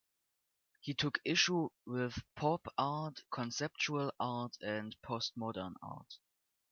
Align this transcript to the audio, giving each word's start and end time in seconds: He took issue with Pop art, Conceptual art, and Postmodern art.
He 0.79 0.95
took 0.95 1.19
issue 1.23 1.69
with 1.85 2.23
Pop 2.35 2.67
art, 2.75 3.23
Conceptual 3.29 4.11
art, 4.19 4.57
and 4.59 4.95
Postmodern 5.03 5.75
art. 5.83 6.17